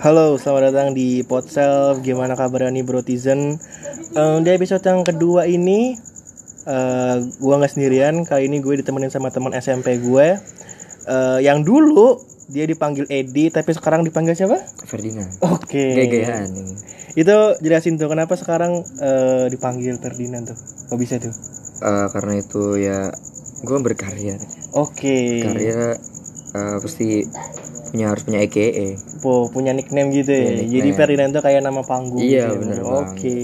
[0.00, 2.00] Halo, selamat datang di Podself.
[2.00, 3.60] Gimana kabarnya nih Brotizen?
[4.16, 5.92] Um, di episode yang kedua ini,
[6.64, 8.24] uh, gua nggak sendirian.
[8.24, 10.40] Kali ini gue ditemenin sama teman SMP gue.
[11.04, 12.16] Uh, yang dulu
[12.48, 14.56] dia dipanggil Edi, tapi sekarang dipanggil siapa?
[14.88, 15.28] Ferdinand.
[15.52, 16.00] Oke.
[16.00, 16.74] Gaya-gayaan ini.
[17.12, 20.58] Itu jelasin tuh kenapa sekarang uh, dipanggil Ferdinand tuh?
[20.88, 21.32] Kok bisa tuh?
[21.84, 23.12] Eh, karena itu ya
[23.60, 24.40] gue berkarya.
[24.72, 25.44] Oke.
[25.44, 25.96] Karya
[26.54, 27.28] eh, pasti
[27.94, 28.98] punya harus punya EKE.
[29.22, 30.50] Po, punya nickname gitu ya.
[30.50, 30.74] Punya nickname.
[30.74, 32.18] Jadi Ferdinand tuh kayak nama panggung.
[32.18, 32.58] Iya, gitu ya.
[32.58, 33.38] bener Oke.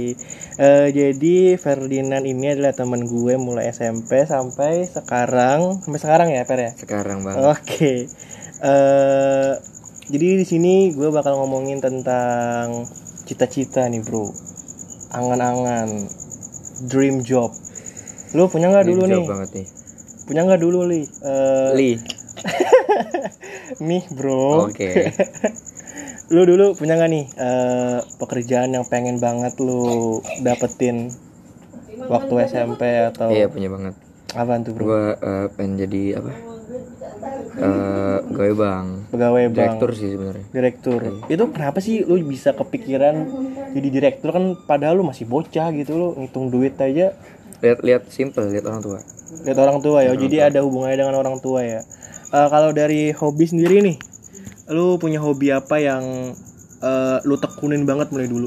[0.59, 6.59] Eh, jadi Ferdinand ini adalah teman gue mulai SMP sampai sekarang, sampai sekarang ya, Per
[6.59, 6.71] ya.
[6.75, 7.39] Sekarang bang.
[7.47, 8.11] Oke.
[8.59, 9.53] Eh,
[10.11, 12.91] jadi di sini gue bakal ngomongin tentang
[13.31, 14.35] cita-cita nih, Bro.
[15.15, 16.11] Angan-angan,
[16.91, 17.55] dream job.
[18.35, 19.25] Lu punya nggak dulu job nih?
[19.31, 19.67] banget nih.
[20.27, 21.07] Punya nggak dulu, Li?
[21.07, 21.91] Eh, Li.
[23.81, 24.69] nih, Bro.
[24.69, 24.89] Oke.
[26.31, 29.83] lu dulu punya nggak nih eh, pekerjaan yang pengen banget lu
[30.39, 31.11] dapetin
[32.07, 33.95] waktu SMP atau Iya punya banget.
[34.31, 36.31] apaan tuh bro Gue eh, pengen jadi apa?
[37.53, 38.87] Eh, gawe bang.
[39.11, 40.45] pegawai bank Direktur sih sebenarnya.
[40.49, 43.27] direktur itu kenapa sih lu bisa kepikiran
[43.71, 47.11] jadi direktur kan padahal lu masih bocah gitu lu ngitung duit aja
[47.59, 48.99] Lihat lihat simple lihat orang tua.
[49.43, 51.81] lihat orang tua ya jadi ada hubungannya dengan orang tua ya
[52.31, 53.97] Eh, kalau dari hobi sendiri nih
[54.71, 56.31] lu punya hobi apa yang
[56.79, 58.47] eh, lu tekunin banget mulai dulu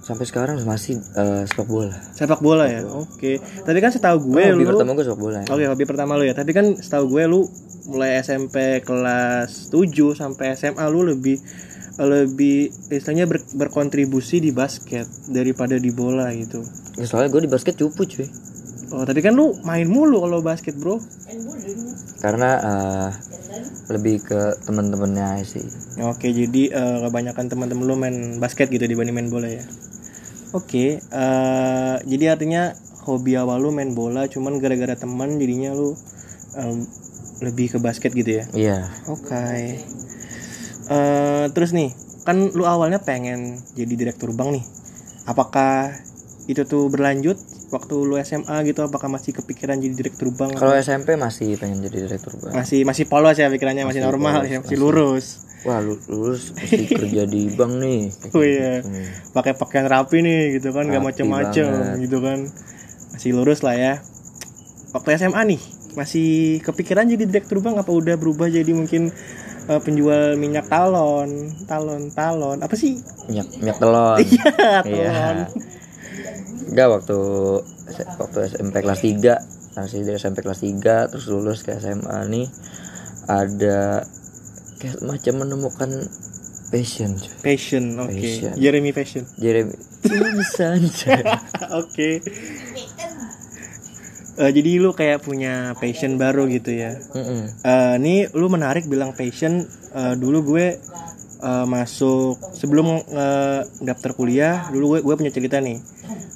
[0.00, 1.92] Sampai sekarang masih eh, sepak bola.
[2.14, 3.36] sepak bola ya oke
[3.66, 5.38] tadi kan setahu gue Hobi lu pertama gue sepak bola.
[5.44, 6.32] Oke, hobi pertama lu ya.
[6.32, 7.42] Tapi kan setahu gue lu
[7.86, 9.82] mulai SMP kelas 7
[10.14, 11.36] sampai SMA lu lebih
[11.98, 16.62] lebih istilahnya ber- berkontribusi di basket daripada di bola gitu.
[16.94, 18.28] Ya, soalnya gue di basket cupu cuy.
[18.94, 21.02] Oh, tapi kan lu main mulu kalau basket, Bro.
[22.22, 23.08] Karena eh,
[23.90, 25.66] lebih ke teman-temannya sih.
[26.06, 29.64] Oke, jadi eh, kebanyakan teman-teman lu main basket gitu dibanding main bola ya.
[30.54, 32.74] Oke, eh, jadi artinya
[33.06, 35.94] hobi awal lu main bola cuman gara-gara teman jadinya lu
[36.58, 36.82] em,
[37.42, 38.44] lebih ke basket gitu ya.
[38.54, 38.78] Iya.
[39.10, 39.78] Oke.
[40.86, 41.90] Eh, terus nih,
[42.26, 44.64] kan lu awalnya pengen jadi direktur bank nih.
[45.26, 45.90] Apakah
[46.46, 48.80] itu tuh berlanjut waktu lu SMA gitu?
[48.80, 50.54] Apakah masih kepikiran jadi direktur bank?
[50.54, 52.54] Kalau SMP masih pengen jadi direktur bank.
[52.54, 54.78] masih masih polos ya pikirannya masih, Masih normal polos, ya, masih masih.
[54.78, 55.26] lurus.
[55.62, 58.00] Wah lu- lulus pasti kerja di bank nih.
[58.30, 58.80] Oh iya.
[58.80, 59.06] Hmm.
[59.32, 61.96] Pakai pakaian rapi nih gitu kan, nggak Rapi macem-macem banget.
[62.02, 62.38] gitu kan.
[63.10, 63.94] Masih lurus lah ya.
[64.90, 65.60] Waktu SMA nih,
[65.92, 66.28] masih
[66.62, 69.10] kepikiran jadi direktur bank apa udah berubah jadi mungkin
[69.66, 71.28] eh, penjual minyak talon,
[71.66, 72.62] talon, talon.
[72.62, 73.02] Apa sih?
[73.26, 74.18] Minyak minyak telon.
[74.86, 75.75] Iya, Iya.
[76.66, 77.18] Enggak waktu
[78.18, 82.48] waktu SMP kelas 3 masih dari SMP kelas 3 terus lulus ke SMA nih
[83.28, 84.06] ada
[84.78, 85.90] kayak macam menemukan
[86.70, 87.14] passion.
[87.42, 88.10] Passion, oke.
[88.12, 88.52] Passion.
[88.58, 89.24] Jeremy Passion.
[89.38, 89.74] Jeremy
[90.06, 91.20] cuy.
[91.82, 92.10] oke.
[94.36, 96.92] Eh, jadi lu kayak punya passion baru gitu ya.
[97.16, 97.42] Mm-mm.
[97.64, 99.64] Eh, ini lu menarik bilang passion.
[99.96, 100.76] Eh, dulu gue
[101.40, 105.80] eh, masuk sebelum eh, daftar kuliah, dulu gue gue punya cerita nih.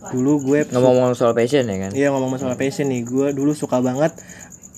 [0.09, 3.85] Dulu gue ngomong-ngomong soal passion ya kan Iya ngomong masalah passion nih, gue dulu suka
[3.85, 4.17] banget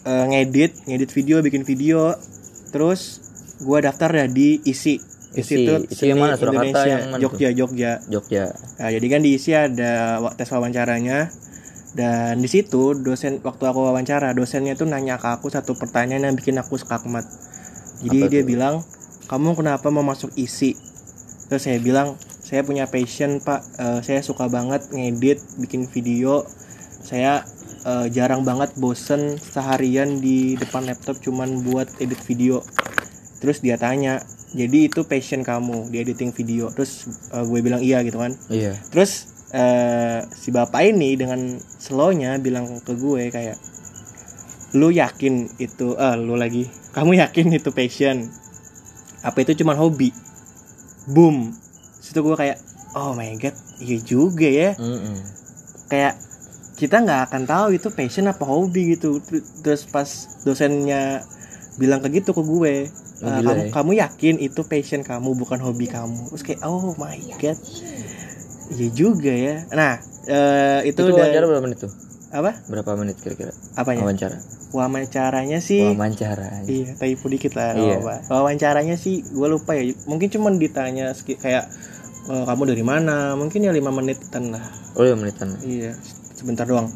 [0.03, 2.19] eh, ngedit, ngedit video, bikin video.
[2.75, 3.22] Terus
[3.62, 4.99] gue daftar ya di ISI.
[5.32, 5.55] ISI.
[5.65, 6.34] itu ISI yang mana?
[6.34, 7.22] Surakarta Indonesia, yang mana tuh?
[7.31, 7.93] Jogja, Jogja.
[8.11, 8.44] Jogja
[8.82, 11.31] Nah, jadi kan di ISI ada tes wawancaranya.
[11.93, 16.37] Dan di situ dosen waktu aku wawancara, dosennya tuh nanya ke aku satu pertanyaan yang
[16.37, 17.28] bikin aku skakmat.
[18.00, 18.49] Jadi Apa dia tuh?
[18.49, 18.75] bilang,
[19.28, 20.72] "Kamu kenapa mau masuk ISI?"
[21.53, 22.16] Terus saya bilang,
[22.52, 23.60] "Saya punya passion, Pak.
[23.80, 26.44] Eh, saya suka banget ngedit, bikin video.
[27.00, 27.48] Saya
[27.88, 32.60] eh, jarang banget bosen seharian di depan laptop cuman buat edit video."
[33.40, 34.20] Terus dia tanya,
[34.52, 38.36] "Jadi itu passion kamu di editing video?" Terus eh, gue bilang iya gitu kan.
[38.52, 43.56] iya Terus eh, si bapak ini dengan slownya bilang ke gue kayak
[44.72, 46.64] lu yakin itu eh lu lagi
[46.96, 48.24] kamu yakin itu passion
[49.20, 50.08] apa itu cuman hobi
[51.12, 51.52] boom
[52.02, 52.58] situ gue kayak
[52.93, 54.70] oh my god iya juga ya.
[54.75, 55.16] Mm-mm.
[55.87, 56.19] kayak
[56.75, 59.22] kita nggak akan tahu itu passion apa hobi gitu.
[59.62, 60.08] Terus pas
[60.43, 61.22] dosennya
[61.76, 62.75] bilang ke gitu ke gue
[63.22, 63.70] Oh, "Eh, gila kamu, ya.
[63.70, 66.26] kamu yakin itu passion kamu bukan hobi kamu?
[66.28, 67.54] Terus kayak oh my god.
[68.72, 69.56] Iya juga ya.
[69.70, 69.93] Nah
[70.26, 71.93] eh, itu, itu udah wawancara berapa menit tuh?
[72.32, 72.50] Apa?
[72.66, 73.55] Berapa menit kira-kira?
[73.72, 74.02] Apanya?
[74.02, 74.37] Wawancara.
[74.72, 76.64] Wawancaranya sih wawancara.
[76.64, 78.25] Iya typo dikit lah Iya.
[78.26, 79.87] wawancaranya sih gue lupa ya.
[80.08, 81.69] Mungkin cuman ditanya kayak
[82.22, 84.62] "Eh, kamu dari mana mungkin ya lima menitan lah
[84.94, 85.96] oh ya menitan Iya,
[86.36, 86.86] sebentar doang.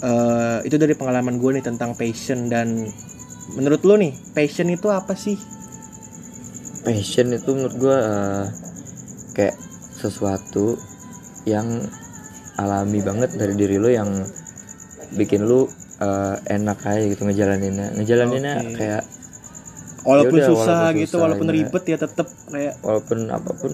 [0.00, 2.86] Eh itu dari pengalaman gue nih tentang passion dan
[3.52, 5.36] menurut lo nih passion itu apa sih?
[6.80, 8.44] passion itu menurut gue eh,
[9.36, 9.56] kayak
[9.92, 10.80] sesuatu
[11.44, 11.84] yang
[12.56, 14.08] alami banget dari diri lo yang
[15.12, 15.68] bikin lu
[16.00, 18.72] eh, enak aja gitu ngejalaninnya ngejalaninnya Oke.
[18.80, 19.02] kayak
[20.00, 21.54] walaupun Yaudah, susah walaupun gitu susah, walaupun ya.
[21.54, 23.72] ribet ya tetep kayak walaupun apa pun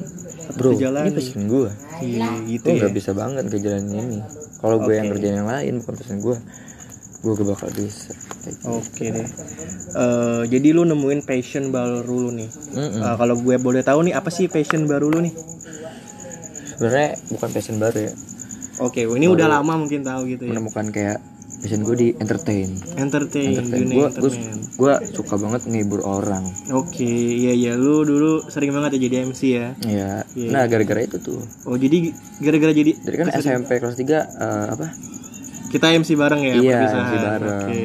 [0.58, 1.70] bro ini passion gue
[2.02, 2.78] iya gitu gue ya.
[2.82, 4.19] nggak bisa banget ngejalanin ini.
[4.56, 5.20] Kalau gue yang Oke.
[5.20, 6.37] kerjain yang lain bukan passion gue
[7.17, 8.12] gue gak bakal bisa.
[8.70, 9.26] Oke deh.
[9.99, 12.46] Eh, jadi lu nemuin passion baru lu nih.
[12.46, 13.02] Mm-mm.
[13.02, 15.34] Eh, kalau gue boleh tahu nih apa sih passion baru lu nih?
[16.76, 18.12] Sebenarnya bukan passion baru ya.
[18.84, 20.52] Oke ini udah lama mungkin tahu gitu ya.
[20.55, 21.19] menemukan kayak
[21.67, 24.31] passion gue di entertain entertain, entertain gue gue
[24.73, 29.41] gue suka banget ngehibur orang Oke, iya iya lu dulu sering banget ya jadi MC
[29.51, 29.67] ya.
[29.83, 30.49] ya Iya.
[30.49, 34.23] nah gara-gara itu tuh Oh, jadi gara-gara jadi dari kan SMP kelas 3 eh,
[34.71, 34.87] apa
[35.67, 37.03] kita MC bareng ya Iya, perpisahan.
[37.03, 37.67] MC bareng.
[37.67, 37.85] Oke.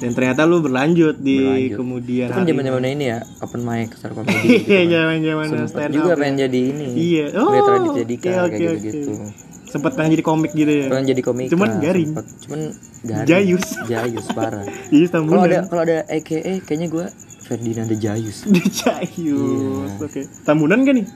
[0.00, 1.76] Dan ternyata lu berlanjut di Berlanjut.
[1.76, 4.88] kemudian itu kan zaman zaman ini ya open mic star comedy gitu Iya, kan.
[4.90, 6.16] zaman-zaman Sempet stand juga up.
[6.16, 6.40] pengen ya.
[6.42, 7.24] jadi ini Iya.
[7.28, 9.12] Lihat Oh, Raditya Dika oke, kayak gitu-gitu
[9.70, 10.86] Sempat pengen jadi komik gitu ya.
[10.88, 12.10] pengen jadi komika Cuman garing.
[12.10, 12.26] sempet.
[12.40, 12.60] cuman
[13.02, 13.66] garing Jayus.
[13.86, 15.46] jayus parah Jadi kalau tambunan.
[15.46, 17.06] ada kalau ada AKA kayaknya gue
[17.40, 18.38] Ferdinand Jayus
[18.80, 19.90] Jayus.
[19.96, 20.26] Oke.
[20.42, 21.06] Tambunan kan nih?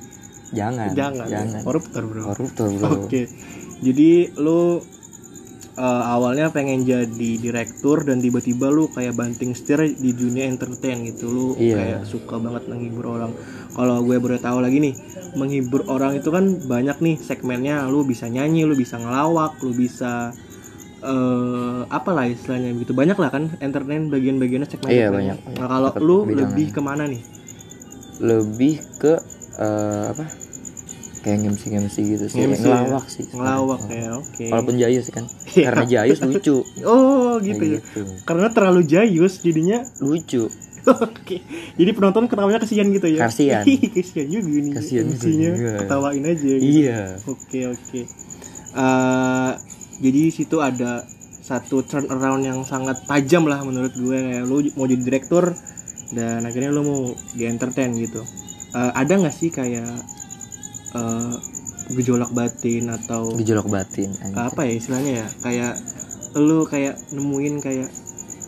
[0.51, 1.27] jangan Jangan.
[1.27, 2.23] jangan Koruptor, Bro.
[2.31, 3.27] koruptor bro Oke.
[3.81, 4.79] Jadi lu
[5.75, 11.27] eh, awalnya pengen jadi direktur dan tiba-tiba lu kayak banting setir di dunia entertain gitu.
[11.31, 11.75] Lu Iya.
[11.77, 13.35] kayak suka banget menghibur orang.
[13.75, 14.95] Kalau gue baru tahu lagi nih,
[15.35, 17.91] menghibur orang itu kan banyak nih segmennya.
[17.91, 20.31] Lu bisa nyanyi, lu bisa ngelawak, lu bisa
[21.05, 22.97] eh apa lah istilahnya gitu.
[22.97, 24.89] Banyak lah kan entertain bagian-bagiannya segmen.
[24.89, 25.59] Iya, banyak, banyak.
[25.61, 27.21] Nah, kalau lu lebih ke mana nih?
[28.23, 29.19] lebih ke
[29.59, 30.25] eh, apa
[31.25, 32.47] kayak ngemsi ngemsi gitu sih ya?
[32.47, 34.45] ngelawak sih Ngelawak ya, oke.
[34.47, 35.25] walaupun Jayus kan
[35.57, 35.65] Iya.
[35.67, 37.81] karena Jayus lucu Oh, gitu ya.
[37.81, 40.47] gitu Karena terlalu jayus jadinya lucu
[40.85, 41.41] Oke,
[41.75, 43.25] jadi penonton ketawanya kesian gitu ya?
[43.25, 43.65] Kasian.
[43.97, 44.73] kesian juga nih.
[44.77, 45.81] Kasian juga.
[45.81, 46.45] Ketawain aja.
[46.45, 46.61] Gitu.
[46.61, 48.01] iya Oke oke.
[48.71, 49.53] Eh,
[49.99, 51.09] jadi situ ada
[51.41, 55.57] satu turn around yang sangat tajam lah menurut gue kayak lu mau jadi direktur
[56.11, 57.01] dan akhirnya lu mau
[57.33, 58.21] di entertain gitu.
[58.71, 59.89] Eh, ada nggak sih kayak
[60.95, 61.35] eh,
[61.93, 64.39] gejolak batin atau gejolak batin anjir.
[64.41, 65.27] apa ya istilahnya ya?
[65.45, 65.75] Kayak
[66.35, 67.89] lu kayak nemuin kayak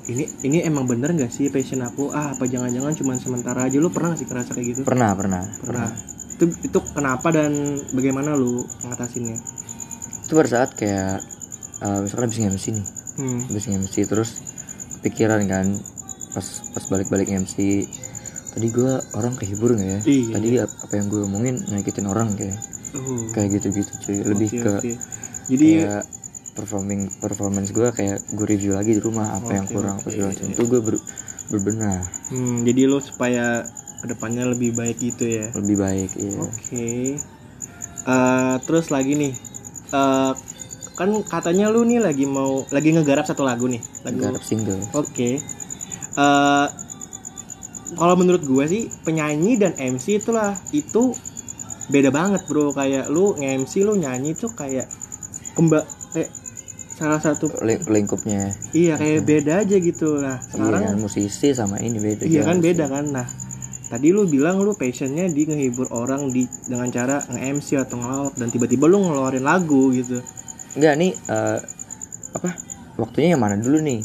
[0.07, 2.15] ini ini emang bener nggak sih passion aku?
[2.15, 3.77] Ah apa jangan-jangan cuma sementara aja?
[3.77, 4.81] Lu pernah nggak sih kerasa kayak gitu?
[4.87, 5.91] Pernah pernah pernah.
[6.37, 9.41] itu itu kenapa dan bagaimana lu ngatasinnya?
[10.29, 11.25] Itu pada saat kayak
[11.83, 12.87] eh, misalkan habis MC nih.
[13.17, 13.41] Hmm.
[13.49, 14.31] habis MC terus
[15.01, 15.73] kepikiran kan
[16.37, 16.47] pas
[16.77, 17.89] pas balik-balik MC
[18.57, 20.33] tadi gua orang kehibur nggak ya Iya.
[20.33, 22.57] tadi ap- apa yang gue omongin nyakitin orang kayak
[22.97, 24.93] Uh, kayak gitu-gitu cuy lebih oke, ke oke.
[25.47, 26.05] jadi kayak
[26.57, 30.13] performing performance gue kayak gue review lagi di rumah apa yang Oke, kurang apa oke.
[30.17, 30.95] segala macam itu gue ber,
[31.47, 32.01] berbenah
[32.33, 33.69] hmm, jadi lu supaya
[34.01, 36.89] ke depannya lebih baik gitu ya lebih baik iya Oke.
[38.07, 39.33] Eh, terus lagi nih.
[39.89, 40.33] eh
[40.97, 43.83] kan katanya lu nih lagi mau lagi ngegarap satu lagu nih.
[44.01, 44.17] Lagu.
[44.17, 45.37] garap single Oke.
[46.17, 46.67] Eh
[47.95, 51.15] kalau menurut gue sih penyanyi dan MC itulah itu
[51.87, 52.71] beda banget bro.
[52.71, 54.91] Kayak lu nge-MC lu nyanyi tuh kayak
[55.55, 56.31] kembali kayak
[56.93, 58.51] salah satu Ling- lingkupnya.
[58.73, 62.59] Iya kayak beda aja gitu nah iya sekarang kan musisi sama ini beda Iya kan
[62.59, 62.65] sih.
[62.67, 63.05] beda kan.
[63.13, 63.27] Nah,
[63.87, 68.49] tadi lu bilang lu passionnya di ngehibur orang di dengan cara nge-MC atau ngelawak dan
[68.49, 70.19] tiba-tiba lu ngeluarin lagu gitu.
[70.75, 71.59] enggak nih eh,
[72.33, 72.51] apa?
[72.97, 74.01] Waktunya yang mana dulu nih?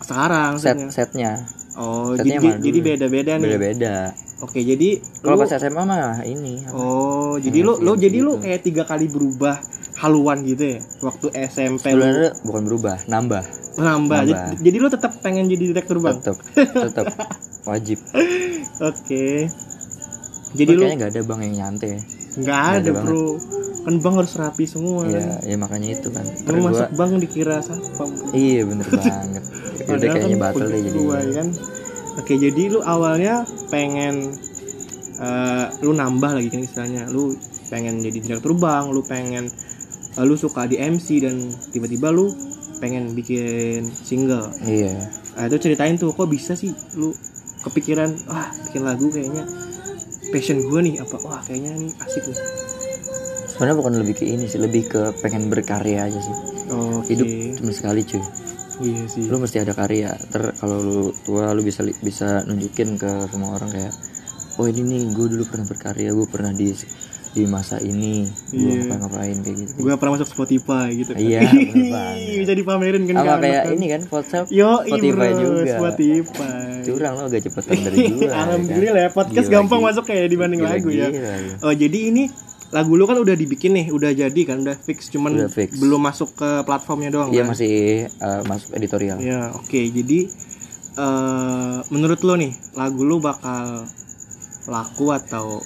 [0.00, 2.88] Sekarang set setnya Oh, setnya jadi mana jadi dulu?
[2.88, 3.44] beda-beda nih.
[3.46, 3.94] beda beda
[4.40, 4.88] Oke, jadi
[5.20, 8.42] kalau lu pas SMA mah ini apa, Oh, jadi lu MC lu jadi lu gitu.
[8.42, 9.60] kayak tiga kali berubah
[9.96, 13.44] haluan gitu ya waktu SMP lu sebenarnya bukan berubah nambah
[13.76, 14.18] nambah.
[14.18, 14.56] Jadi, nambah.
[14.58, 16.16] jadi lu tetap pengen jadi direktur bang.
[16.18, 17.06] tetap tetap
[17.70, 18.00] wajib
[18.80, 19.52] Oke.
[20.50, 22.00] Jadi lu kayaknya nggak ada bang yang nyantai
[22.30, 23.36] nggak ada bro.
[23.80, 25.02] Kan bang harus rapi semua.
[25.02, 25.10] kan.
[25.10, 26.24] Iya, ya makanya itu kan.
[26.46, 28.12] Lu masuk bang dikira satpam.
[28.32, 29.44] iya bener banget.
[29.90, 31.00] Udah Padahal kayaknya kan batal deh jadi.
[31.34, 31.48] kan.
[32.20, 33.34] Oke, jadi lu awalnya
[33.70, 34.14] pengen
[35.20, 37.02] eh, lu nambah lagi kan istilahnya.
[37.10, 37.34] Lu
[37.70, 39.50] pengen jadi direktur bank, lu pengen
[40.16, 41.36] eh, lu suka di MC dan
[41.70, 42.30] tiba-tiba lu
[42.80, 44.50] pengen bikin single.
[44.64, 44.96] Iya.
[45.36, 47.12] Nah, itu ceritain tuh kok bisa sih lu
[47.60, 49.44] kepikiran wah bikin lagu kayaknya
[50.32, 52.38] passion gue nih apa wah kayaknya nih asik nih.
[53.52, 56.36] Sebenarnya bukan lebih ke ini sih, lebih ke pengen berkarya aja sih.
[56.72, 57.12] Oke.
[57.12, 57.28] Hidup
[57.60, 58.24] cuma sekali cuy.
[58.80, 59.24] Iya sih.
[59.24, 60.10] Lu mesti ada karya.
[60.26, 63.92] Ter kalau lu tua lu bisa bisa nunjukin ke semua orang kayak
[64.56, 66.72] oh ini nih gue dulu pernah berkarya, gue pernah di
[67.30, 68.98] di masa ini gue Iya.
[68.98, 71.22] ngapain kayak gitu gue pernah masuk Spotify gitu kan.
[71.22, 71.46] Iya,
[72.42, 73.72] bisa dipamerin kan sama ke kayak kan.
[73.72, 76.82] ini kan WhatsApp Yo, Spotify bro, juga Spotify.
[76.82, 79.88] curang lo agak cepetan dari gue Alhamdulillah ya podcast Gila, gampang gila.
[79.88, 81.06] masuk kayak dibanding Gila, lagu ya.
[81.08, 81.54] gila, gila.
[81.62, 82.24] Oh jadi ini
[82.70, 85.74] lagu lu kan udah dibikin nih, udah jadi kan, udah fix, cuman Udah fix.
[85.76, 87.28] belum masuk ke platformnya doang.
[87.28, 87.50] iya kan?
[87.50, 87.72] masih
[88.06, 90.30] eh, masuk editorial Ya oke jadi
[90.92, 93.86] eh menurut lo nih lagu lu bakal
[94.66, 95.58] laku atau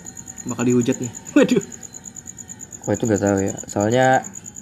[0.45, 1.13] bakal dihujat nih?
[1.35, 1.65] Waduh
[2.83, 4.07] Wah itu gak tahu ya soalnya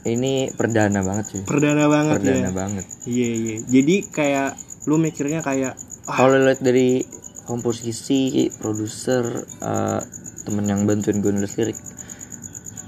[0.04, 2.52] ini perdana banget sih perdana banget perdana ya.
[2.52, 3.56] banget Iya iya.
[3.64, 4.50] Jadi kayak
[4.86, 7.02] lu mikirnya kayak ah, kalau lihat dari
[7.44, 9.26] komposisi produser
[9.60, 10.00] eh,
[10.42, 11.78] temen yang bantuin gue nulis lirik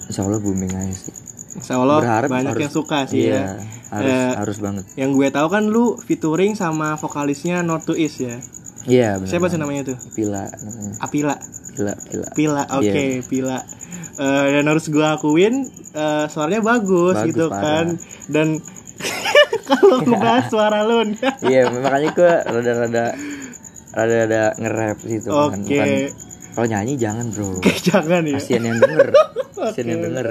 [0.04, 1.14] insya Allah booming aja sih
[1.54, 3.30] Insya Allah Berharap banyak harus- yang suka sih ya.
[3.30, 3.44] iya
[3.88, 8.18] harus Eh, harus banget Yang gue tahu kan lu featuring sama vokalisnya North to East
[8.18, 8.36] ya.
[8.84, 9.98] iya benar Siapa sih namanya tuh?
[10.12, 11.34] pila namanya Apila.
[11.70, 13.22] pila pila Pila, oke, Iya.
[13.22, 13.58] Pila.
[14.14, 15.54] Eh, dan harus gue akuin
[15.92, 17.62] eh, suaranya bagus, Bagus, gitu parah.
[17.62, 17.86] kan.
[18.28, 18.48] Dan
[19.68, 21.02] kalau ngebahas suara lu
[21.44, 23.04] iya makanya gue rada-rada
[23.90, 25.70] rada-rada nge-rap gitu kan Oke.
[25.70, 25.88] bukan
[26.52, 27.58] kalau nyanyi jangan bro
[27.88, 28.36] jangan ya.
[28.36, 29.08] kasian yang denger
[29.72, 30.26] yang denger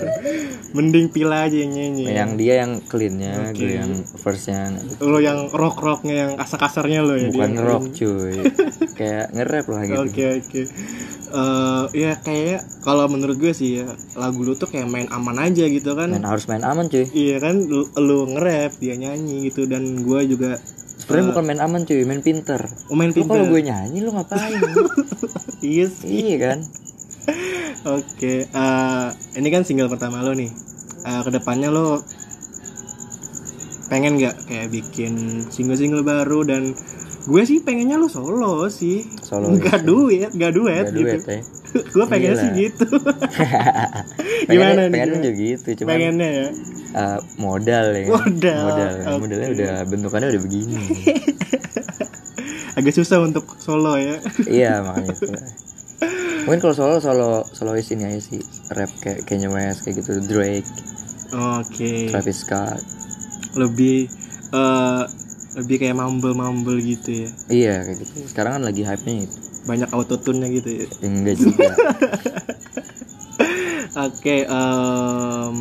[0.71, 2.03] Mending Pila aja yang nyanyi.
[2.09, 3.57] yang dia yang cleannya Oke.
[3.57, 7.29] gue yang verse-nya Lo yang rock-rocknya yang kasar-kasarnya lo ya.
[7.29, 7.61] bukan dia.
[7.61, 8.35] rock cuy
[8.97, 10.61] kayak nge-rap lah gitu Oke oke.
[11.33, 15.65] Eh, ya kayak kalau menurut gue sih ya lagu lu tuh kayak main aman aja
[15.65, 16.07] gitu kan.
[16.07, 20.19] main harus main aman cuy Iya kan lu, lu nge-rap dia nyanyi gitu dan gue
[20.27, 20.61] juga
[20.95, 23.33] sebenarnya bukan main aman cuy main pinter oh, main pinter.
[23.33, 24.61] kalau gue nyanyi lu ngapain
[25.63, 26.11] Iya sih.
[26.27, 26.59] iya kan
[27.83, 30.49] Oke, eh, ini kan single pertama lo nih.
[31.03, 32.01] Eh, ke depannya lo
[33.85, 35.13] pengen nggak kayak bikin
[35.47, 36.73] single-single baru dan
[37.23, 39.03] gue sih pengennya lo solo sih.
[39.19, 39.85] Solo, Nggak iya.
[39.85, 41.17] duet, nggak duet Gak gitu.
[41.19, 41.41] duet ya
[41.73, 42.85] gue pengen sih gitu.
[44.45, 45.23] pengennya, Gimana nih, pengennya gimana?
[45.23, 46.47] juga gitu cuman pengennya ya.
[46.93, 48.05] eh, modal ya?
[48.05, 49.19] Modal, modal oke.
[49.19, 50.77] modalnya udah bentukannya udah begini
[52.77, 54.17] Agak susah untuk solo ya.
[54.45, 55.29] iya makanya itu
[56.45, 58.41] mungkin kalau solo solo solois ini aja sih.
[58.73, 60.19] Rap kayak Kanye West kayak gitu.
[60.23, 60.69] Drake.
[61.33, 62.11] Oke.
[62.11, 62.81] Travis Scott.
[63.57, 64.07] Lebih
[64.53, 65.03] eh
[65.53, 67.29] lebih kayak mumble-mumble gitu ya.
[67.49, 68.25] iya kayak gitu.
[68.25, 70.87] Sekarang kan lagi hype nya itu Banyak autotune-nya gitu ya.
[70.99, 71.71] Ya, enggak juga.
[73.93, 75.57] Oke, em,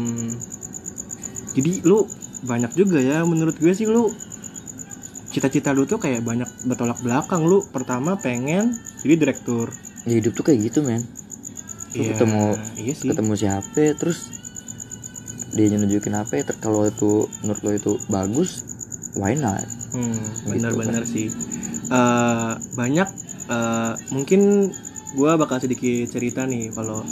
[1.52, 2.08] jadi lu
[2.42, 4.08] banyak juga ya menurut gue sih lu.
[5.28, 7.44] Cita-cita lu tuh kayak banyak bertolak belakang.
[7.44, 8.72] Lu pertama pengen
[9.04, 9.68] jadi direktur
[10.06, 11.02] ya, hidup tuh kayak gitu men.
[11.96, 12.42] Lu Iya, ketemu
[12.80, 13.08] iya sih.
[13.12, 14.18] ketemu si HP terus
[15.52, 18.64] dia nunjukin HP ter kalau itu menurut lo itu bagus
[19.20, 19.60] why not?
[19.92, 20.16] Hmm,
[20.48, 21.28] Gitu benar-benar sih.
[21.92, 23.08] Eh, banyak
[23.52, 24.72] eh, mungkin
[25.12, 27.04] gua bakal sedikit cerita nih kalau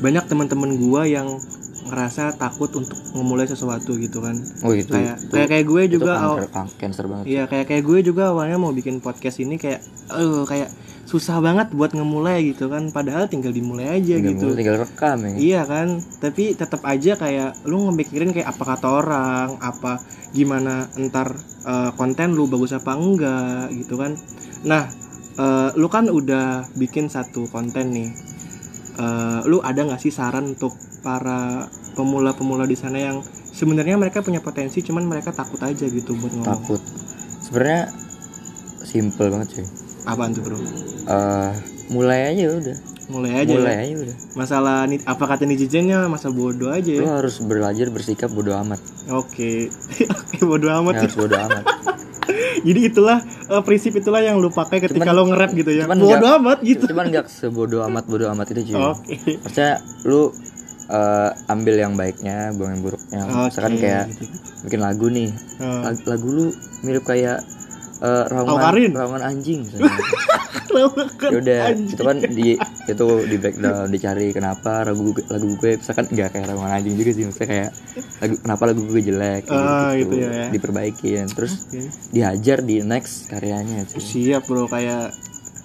[0.00, 1.36] banyak teman-teman gua yang
[1.82, 5.92] ngerasa takut untuk memulai sesuatu gitu kan oh itu kayak itu, kayak kayak gue itu
[5.98, 9.58] juga kanker, kan- cancer banget Iya kayak kayak gue juga awalnya mau bikin podcast ini
[9.58, 9.80] kayak,
[10.14, 10.70] eh kayak
[11.02, 12.88] susah banget buat ngemulai gitu kan.
[12.94, 14.44] Padahal tinggal dimulai aja tinggal, gitu.
[14.48, 15.88] mulai, tinggal rekam ya Iya kan,
[16.22, 21.34] tapi tetap aja kayak lu ngepikirin kayak apa kata orang, apa gimana entar
[21.66, 24.14] eh, konten lu bagus apa enggak gitu kan.
[24.64, 24.88] Nah,
[25.36, 28.10] eh, lu kan udah bikin satu konten nih.
[28.92, 33.16] Eh, lu ada nggak sih saran untuk para pemula-pemula di sana yang
[33.50, 36.46] sebenarnya mereka punya potensi, cuman mereka takut aja gitu buat ngomong.
[36.48, 36.80] takut
[37.42, 37.90] sebenarnya
[38.80, 39.66] simple banget cuy
[40.04, 40.58] Apaan tuh bro?
[41.04, 41.52] Eh,
[41.88, 43.82] mulai aja udah Mulai aja mulai ya.
[43.84, 47.12] aja udah Masalah apa kata netizennya masa bodoh aja lo ya.
[47.18, 48.78] harus belajar bersikap bodoh amat
[49.08, 49.68] Oke.
[50.16, 50.94] Oke bodoh amat.
[50.98, 51.64] harus bodoh amat
[52.62, 55.84] Jadi itulah eh, prinsip itulah yang lu pakai ketika Cuman- lo nge-rap gitu ya.
[55.84, 56.84] cuman Bodoh amat gitu.
[56.88, 59.14] cuman nggak sebodoh amat bodoh amat itu cuy Oke.
[59.40, 60.30] maksudnya lu
[60.84, 64.24] eh, ambil yang baiknya buang yang buruknya misalkan Oke, kayak gitu.
[64.62, 66.46] bikin lagu nih Eh, lagu, lagu lu
[66.80, 67.38] mirip kayak
[68.00, 69.94] eh, raungan raungan anjing misalnya.
[70.72, 70.88] ya
[71.30, 72.56] udah itu kan di
[72.88, 77.24] itu di breakdown dicari kenapa lagu lagu gue misalkan nggak kayak raungan anjing juga sih
[77.24, 77.70] maksudnya kayak
[78.18, 80.48] lagu kenapa lagu gue jelek Ah, gitu, gitu ya.
[80.48, 81.92] diperbaikin terus Oke.
[82.08, 85.12] dihajar di next karyanya cuy Siap bro kayak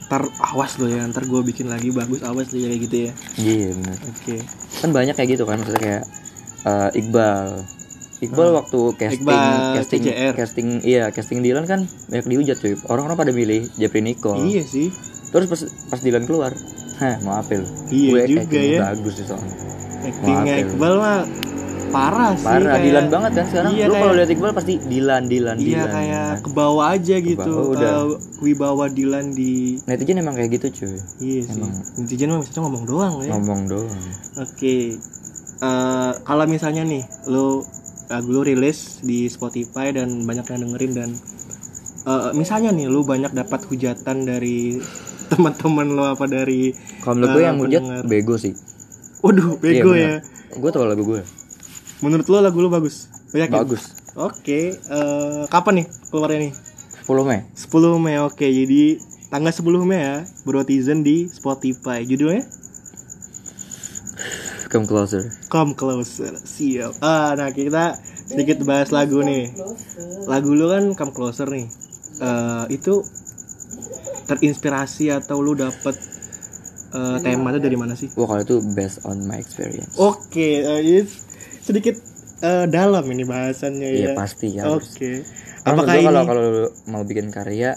[0.08, 3.12] ntar awas lo ya ntar gue bikin lagi bagus awas lo ya kayak gitu ya
[3.38, 4.36] iya bener oke
[4.78, 6.04] kan banyak kayak gitu kan maksudnya kayak
[6.64, 7.48] eh, Iqbal
[8.18, 9.22] Iqbal waktu casting.
[9.22, 10.34] Iqbal casting CJR.
[10.34, 14.90] casting iya casting Dilan kan banyak dihujat cuy orang-orang pada milih Jeffrey Nicole iya sih
[15.30, 15.62] terus pas
[15.92, 16.56] pas Dilan keluar
[16.98, 18.80] hah maaf ya lu Iya gue juga ya.
[18.90, 19.54] bagus sih soalnya
[20.02, 20.64] actingnya ya.
[20.66, 21.20] Iqbal mah
[21.90, 23.72] parah sih parah kayak- Dilan banget kan sekarang.
[23.72, 25.90] Iya, lu kalau lihat Iqbal pasti Dilan Dilan iya Dilan.
[25.90, 27.38] kayak ke bawah aja gitu.
[27.42, 27.94] bawah, udah.
[28.06, 28.06] eh,
[28.40, 29.52] wibawa Dilan di
[29.84, 30.96] netizen emang kayak gitu cuy.
[31.20, 31.58] Iya sih.
[31.58, 31.74] Emang.
[31.98, 33.32] netizen mah misalnya ngomong doang ya.
[33.32, 34.00] Ngomong doang.
[34.38, 34.78] Oke.
[35.58, 37.66] Eh, kalau misalnya nih lu
[38.08, 41.10] lagu lu rilis di Spotify dan banyak yang dengerin dan
[42.04, 44.78] eh, misalnya nih lu banyak dapat hujatan dari
[45.30, 48.54] teman-teman lu apa dari kalau menurut gue yang hujat bego sih.
[49.20, 50.54] Waduh bego Iya, ya.
[50.54, 51.22] Gue tau lagu gue
[52.02, 53.10] menurut lu lagu lu bagus?
[53.34, 53.64] Lu yakin?
[53.64, 53.94] bagus.
[54.18, 56.54] Oke eh, kapan nih keluarnya nih?
[57.08, 57.40] 10 Mei.
[57.56, 58.44] 10 Mei oke.
[58.44, 59.00] Jadi
[59.32, 62.04] tanggal 10 Mei ya Brotizen di Spotify.
[62.04, 62.44] Judulnya?
[64.68, 65.24] Come closer.
[65.48, 66.36] Come Closer.
[66.36, 67.00] Siap.
[67.00, 67.96] Ah nah kita
[68.28, 69.56] sedikit bahas lagu nih.
[70.28, 71.68] Lagu lu kan Come Closer nih.
[72.20, 73.00] Eh, itu
[74.28, 75.96] terinspirasi atau lu dapet
[76.92, 78.12] eh, temanya dari mana sih?
[78.20, 79.96] Wah kalau itu based on my experience.
[79.96, 81.02] Oke eh, ini
[81.68, 81.96] sedikit
[82.42, 85.12] eh, dalam ini bahasannya iya ya pasti ya oke
[85.68, 86.48] Karena apakah ini kalau kalau
[86.88, 87.72] mau bikin karya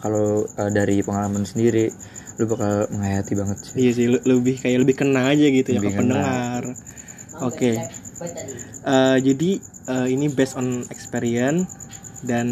[0.00, 1.92] kalau uh, dari pengalaman sendiri
[2.40, 5.78] lu bakal menghayati banget sih Iya sih le- lebih kayak lebih kena aja gitu ya
[5.78, 6.14] Lebih ke kena.
[6.18, 6.62] pendengar.
[7.42, 7.70] Oke.
[8.84, 9.50] Eh, jadi
[9.88, 11.68] eh, ini based on experience
[12.24, 12.46] dan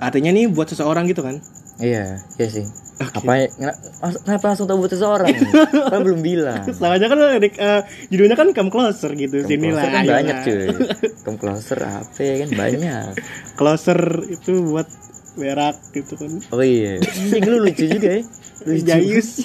[0.00, 1.36] artinya nih buat seseorang gitu kan?
[1.80, 2.64] iya iya sih
[2.96, 5.28] apa ya ngena- mas- kenapa langsung tahu buat seseorang
[5.92, 9.36] kan belum bilang Soalnya kan eh, judulnya kan come closer gitu.
[9.38, 9.84] Come Sini lah.
[9.84, 10.42] closer kan ayo banyak lah.
[10.42, 10.64] cuy
[11.24, 13.08] come closer apa ya kan banyak
[13.58, 14.88] Closer itu buat
[15.34, 16.32] berak gitu kan.
[16.50, 18.22] oh iya Anjing, lu lucu juga ya
[18.64, 19.44] lucu Jayus.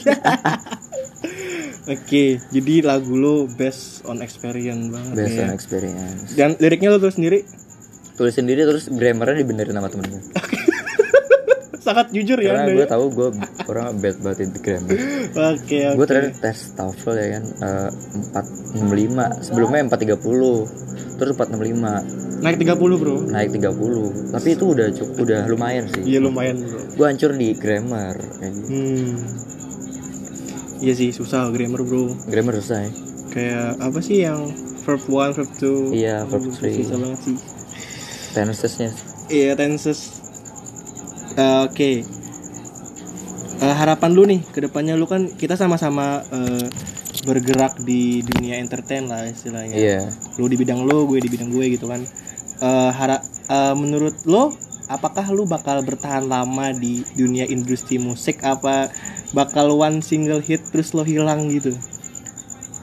[1.83, 5.43] Oke, jadi lagu lo based on experience banget based ya.
[5.43, 7.41] on experience Dan liriknya lo tulis sendiri
[8.13, 10.21] tulis sendiri terus grammarnya dibenerin sama temen gue
[11.81, 12.53] sangat jujur ya.
[12.53, 12.87] karena gue ya.
[12.87, 13.27] tahu gue
[13.65, 15.95] orang bad banget di grammar Oke, oke.
[15.97, 17.89] gue terakhir tes TOEFL ya kan eh,
[18.77, 23.15] 465 sebelumnya 430 terus 465 Naik 30, Bro.
[23.29, 26.79] naik 30 tapi itu udah cukup udah lumayan sih Iya lumayan, Bro.
[26.93, 28.65] gue hancur di grammar gitu.
[28.67, 29.13] Hmm.
[30.77, 32.09] Iya sih susah grammar bro.
[32.25, 32.91] grammar susah ya
[33.29, 34.49] Kayak apa sih yang
[34.81, 35.93] verb one, verb two?
[35.93, 36.81] Iya, verb Aduh, three.
[36.81, 37.37] Susah banget sih.
[38.31, 38.89] tensesnya
[39.29, 40.20] Iya tenses.
[41.37, 41.91] Eh, Oke.
[43.61, 46.65] Eh, harapan lu nih ke depannya lu kan kita sama-sama eh,
[47.21, 49.75] bergerak di dunia entertain lah istilahnya.
[49.77, 49.99] iya
[50.41, 52.01] Lu di bidang lu, gue di bidang gue gitu kan.
[52.61, 54.49] Eh hara eh, menurut lo
[54.89, 58.91] apakah lu bakal bertahan lama di dunia industri musik apa
[59.31, 61.71] bakal one single hit terus lo hilang gitu?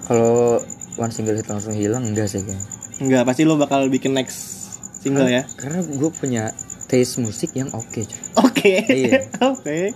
[0.08, 0.56] kalau
[0.96, 2.64] one single hit langsung hilang enggak sih kayaknya
[2.98, 4.72] Enggak, pasti lo bakal bikin next
[5.04, 5.44] single ya.
[5.60, 6.50] karena gue punya
[6.88, 8.74] taste musik yang oke cuy Oke.
[8.82, 9.28] Iya.
[9.52, 9.94] Oke.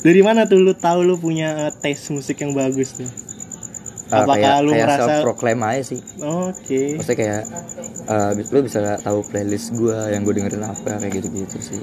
[0.00, 3.10] Dari mana tuh lu tahu lu punya uh, taste musik yang bagus tuh?
[4.04, 6.82] Eh, Apakah kayak, lu kayak merasa- self proclaim aja sih Oke.
[6.94, 7.42] maksudnya kayak
[8.06, 11.80] eh, lu bisa tahu playlist gue yang gue dengerin apa kayak gitu gitu sih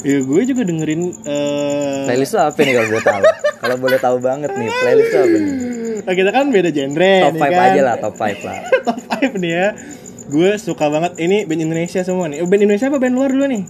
[0.00, 3.22] Ya gue juga dengerin eh playlist apa nih kalau boleh tahu
[3.60, 5.54] kalau boleh tahu banget nih playlist apa nih
[6.00, 7.60] oh, kita kan beda genre top nih 5 kan.
[7.68, 9.66] aja lah top 5 lah top 5 nih ya.
[10.30, 12.40] Gue suka banget ini band Indonesia semua nih.
[12.40, 13.62] Oh, band Indonesia apa band luar dulu nih?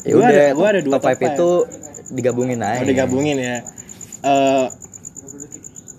[0.00, 1.28] ya Gua udah ada- gua ada dua top top 5 five.
[1.30, 1.50] itu
[2.10, 3.56] digabungin aja Oh, digabungin ya.
[4.22, 4.66] Eh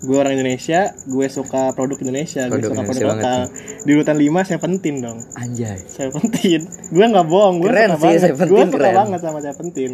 [0.02, 3.40] gue orang Indonesia, gue suka produk Indonesia, gue Produk suka Indonesia produk lokal.
[3.78, 5.18] Di urutan 5 Seventeen dong.
[5.32, 6.60] anjay Seventeen.
[6.90, 8.50] gue nggak bohong, gue Keren suka sih, banget.
[8.50, 8.94] Gue suka keren.
[8.96, 9.92] banget sama Seventeen.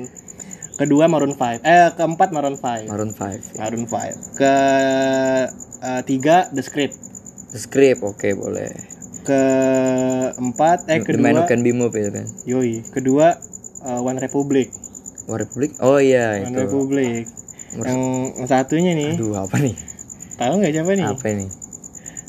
[0.74, 1.60] Kedua Maroon 5.
[1.60, 2.88] Eh, keempat Maroon 5.
[2.88, 4.16] Maroon 5 Maroon 5.
[4.32, 4.54] Ke
[5.78, 6.96] eh, tiga The Script.
[7.50, 8.72] The Script oke boleh
[9.28, 9.42] Ke
[10.34, 13.36] empat eh The Man kedua Who Can Be Moved itu kan yoi, kedua
[13.82, 14.72] eh, One Republic.
[15.24, 17.24] War Republic oh iya One itu Republic.
[17.68, 18.00] Yang,
[18.34, 19.76] yang satunya nih, aduh apa nih
[20.34, 21.04] tahu nggak siapa nih?
[21.06, 21.46] apa ini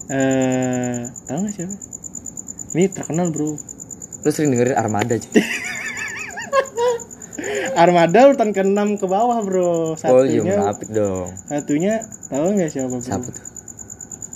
[0.10, 1.76] Eh, tahu nggak siapa?
[2.70, 3.56] Ini terkenal bro.
[4.20, 5.32] lu sering dengerin Armada cuy
[7.78, 9.96] Armada urutan ke-6 ke bawah bro.
[9.96, 10.56] oh iya Satunya,
[10.92, 11.94] dong satunya
[12.28, 13.00] tahu nggak siapa bro?
[13.00, 13.46] siapa tuh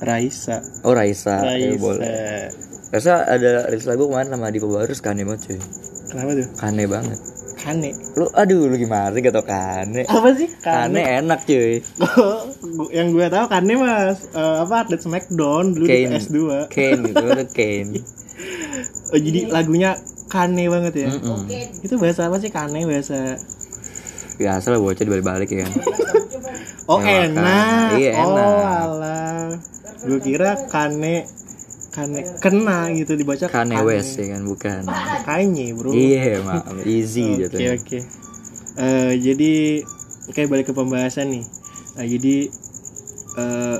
[0.03, 0.59] Raisa.
[0.81, 1.65] oh Raisa, Raisa.
[1.65, 2.51] Ya, boleh
[2.89, 5.59] Raisa ada rilis lagu kemarin sama Dipo Barus kane banget cuy
[6.05, 6.47] Kenapa tuh?
[6.55, 7.19] kane banget
[7.55, 7.95] Kane.
[8.13, 10.51] lu aduh lu gimana sih gak tau kane Apa sih?
[10.59, 11.79] kane enak cuy
[12.97, 16.37] yang gue tahu Kane mas eh, apa atlet Smackdown dulu di Kane PS2.
[16.67, 17.99] Kane gitu udah Kane
[19.09, 19.93] Oh, jadi lagunya
[20.25, 21.07] Kane banget ya.
[21.07, 21.45] Mm-mm.
[21.79, 23.37] Itu bahasa apa sih Kane bahasa?
[24.33, 25.63] biasa lah bocah dibalik-balik ya
[26.91, 27.95] Oh enak.
[27.95, 28.53] Iya, Oh enak.
[30.03, 31.23] Gue kira Kane
[31.93, 34.81] Kane kena gitu dibaca Kane West ya kan bukan
[35.23, 35.93] Kanye bro.
[35.93, 37.99] iya maaf easy Oke oke.
[38.73, 39.51] Eh, jadi
[40.33, 41.45] kayak balik ke pembahasan nih.
[41.93, 42.35] Nah, jadi
[43.37, 43.77] eh,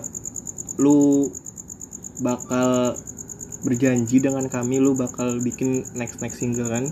[0.78, 1.28] lu
[2.22, 2.94] bakal
[3.66, 6.86] berjanji dengan kami lu bakal bikin next next single kan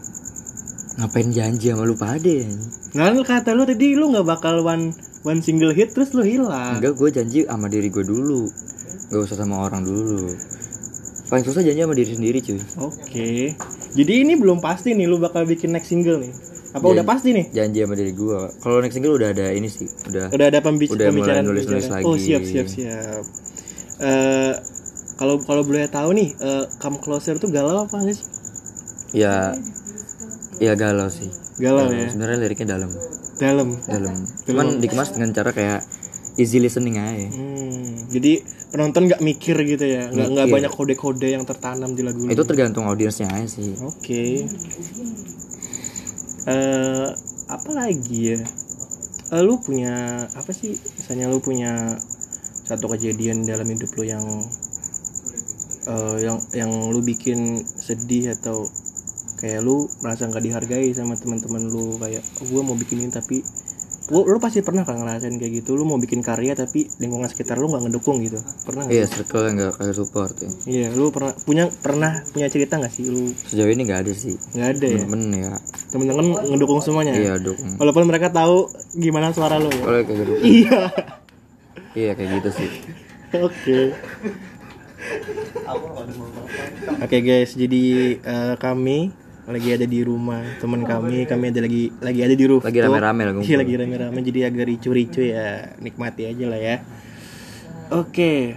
[0.98, 1.96] ngapain janji sama lu
[2.92, 4.92] Nah, lu kata lu tadi lu nggak bakal one
[5.22, 6.82] one single hit terus lu hilang.
[6.82, 8.50] enggak gue janji sama diri gue dulu
[9.12, 10.32] gak usah sama orang dulu
[11.28, 13.56] paling susah janji sama diri sendiri cuy Oke.
[13.92, 16.32] Jadi ini belum pasti nih lu bakal bikin next single nih.
[16.72, 16.94] Apa Janji.
[16.94, 17.46] udah pasti nih?
[17.50, 20.88] janji sama diri gue kalau next single udah ada ini sih udah Udah ada pembic-
[20.90, 22.00] Udah mulai pembicaraan nulis-nulis pembicaraan.
[22.00, 22.08] lagi.
[22.08, 23.24] Oh, siap siap siap.
[24.00, 24.54] Eh
[25.14, 28.18] kalau kalau boleh tahu nih, eh, Come Closer tuh galau apa sih?
[29.12, 29.52] ya
[30.58, 32.08] ya galau sih Galau ya.
[32.08, 32.92] sebenarnya liriknya dalam
[33.36, 33.76] Dalam.
[33.84, 35.84] dalam cuman dikemas dengan cara kayak
[36.42, 41.44] easy listening aja Hmm, jadi penonton nggak mikir gitu ya, nggak nggak banyak kode-kode yang
[41.44, 44.48] tertanam di lagu itu tergantung audiensnya aja sih Oke.
[46.48, 47.08] Eh
[47.46, 48.40] apa lagi ya?
[49.32, 50.74] Eh, lu punya apa sih?
[50.74, 52.00] Misalnya lu punya
[52.66, 54.24] satu kejadian dalam hidup lu yang
[55.86, 58.66] eh, yang yang lu bikin sedih atau
[59.36, 63.42] kayak lu merasa nggak dihargai sama teman-teman lu kayak gue mau bikin ini tapi
[64.12, 65.80] lu, lu pasti pernah kan ngerasain kayak gitu?
[65.80, 68.38] Lu mau bikin karya tapi lingkungan sekitar lu nggak ngedukung gitu.
[68.68, 68.96] Pernah nggak?
[69.00, 70.52] iya circle yang gak kayak support ya.
[70.68, 73.32] Iya lu pernah punya pernah punya cerita nggak sih lu?
[73.32, 74.36] Sejauh ini gak ada sih.
[74.52, 75.04] Nggak ada ya?
[75.08, 75.52] Temen ya.
[75.96, 77.16] Temen-temen ngedukung semuanya?
[77.16, 77.80] Iya dukung.
[77.80, 78.68] Walaupun mereka tahu
[79.00, 80.34] gimana suara lo ya kayak gitu.
[80.52, 80.82] Iya.
[81.96, 82.70] Iya kayak gitu sih.
[83.40, 83.80] Oke.
[87.00, 87.56] Oke guys.
[87.56, 89.12] Jadi eh, kami
[89.50, 92.70] lagi ada di rumah teman kami kami ada lagi lagi ada di rooftop.
[92.70, 95.74] Lagi rame-rame lah, iya lagi rame-rame jadi agak ricu-ricu ya.
[95.82, 96.76] Nikmati aja lah ya.
[97.90, 98.54] Oke.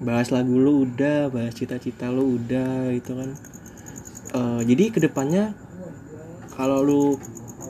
[0.00, 3.30] Bahas lagu lu udah bahas cita-cita lu udah gitu kan.
[4.30, 5.52] Eh, jadi ke depannya
[6.54, 7.02] kalau lu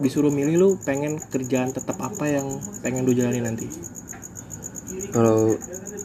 [0.04, 3.64] disuruh milih lu pengen kerjaan tetap apa yang pengen lu jalani nanti?
[5.10, 5.56] Kalau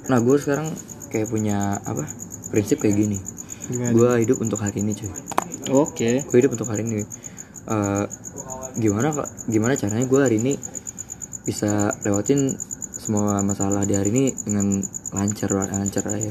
[0.08, 0.72] nah gue sekarang
[1.12, 2.08] kayak punya apa
[2.56, 3.20] prinsip kayak gini.
[3.68, 3.92] Gimana?
[3.92, 5.35] Gue hidup untuk hari ini cuy
[5.70, 6.10] oke.
[6.26, 7.02] Gue hidup untuk hari ini.
[7.66, 8.06] Eh,
[8.78, 9.10] gimana
[9.50, 10.54] gimana caranya gue hari ini
[11.46, 12.54] bisa lewatin
[12.96, 14.82] semua masalah di hari ini dengan
[15.14, 16.30] lancar lancar aja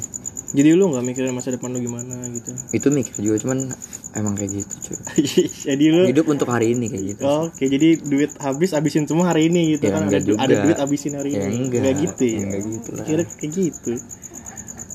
[0.55, 2.55] jadi lu nggak mikirin masa depan lu gimana gitu?
[2.70, 3.75] Itu mikir juga cuman
[4.14, 4.99] emang kayak gitu cuy.
[5.75, 7.23] Jadi lu hidup untuk hari ini kayak gitu.
[7.27, 10.07] Oke jadi duit habis habisin semua hari ini gitu Ya, kan?
[10.07, 10.38] ada, enggak juga.
[10.47, 11.59] ada duit habisin hari Ya, ini.
[11.59, 11.99] enggak.
[11.99, 12.38] gitu ya?
[12.38, 13.03] Enggak gitu lah.
[13.03, 13.92] kira kayak gitu.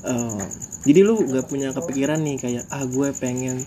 [0.08, 0.40] Oh,
[0.88, 3.60] jadi lu nggak punya kepikiran nih kayak ah gue pengen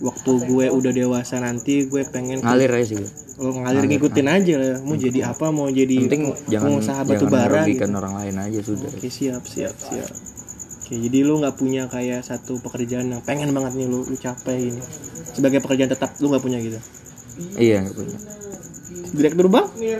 [0.00, 3.00] waktu gue udah dewasa nanti gue pengen ngalir aja sih
[3.40, 4.76] lo ngalir ngikutin aja lah.
[4.84, 7.88] Mau jadi apa mau jadi penting jangan pengusaha batu bara gitu.
[7.88, 8.90] orang lain aja sudah.
[8.92, 10.12] Oke siap siap siap.
[10.84, 14.68] Oke jadi lu nggak punya kayak satu pekerjaan yang pengen banget nih lu lu capai
[14.68, 14.82] ini.
[15.32, 16.76] Sebagai pekerjaan tetap lu nggak punya gitu?
[17.56, 18.18] Iya nggak punya
[19.10, 19.98] direktur bang ya,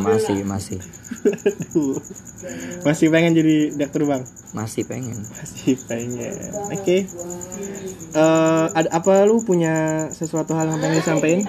[0.00, 0.78] masih masih.
[2.86, 4.22] Masih pengen jadi direktur bang
[4.54, 5.18] masih pengen.
[5.20, 6.32] Masih pengen.
[6.72, 7.04] Oke.
[8.16, 11.44] Eh, ada apa lu punya sesuatu hal yang pengen disampaikan?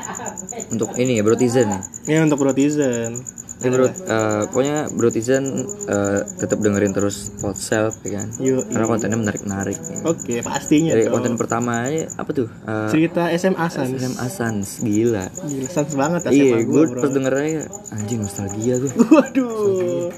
[0.74, 1.80] Untuk ini ya brotizen ya?
[2.08, 3.24] Ya untuk Brotizen
[3.58, 8.28] Ini bro, eh, pokoknya brotizen eh, tetap dengerin terus Podself ya kan?
[8.38, 11.14] Yo, karena kontennya menarik menarik oke pastinya dari dong.
[11.18, 12.46] konten pertama apa tuh?
[12.46, 15.26] Eh, cerita SMA Sans Sam Asans gila.
[15.42, 17.62] Gila, Sans banget SMA iya gue pas denger aja
[17.98, 20.14] anjing nostalgia tuh waduh